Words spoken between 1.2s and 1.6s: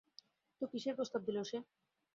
দিল সে?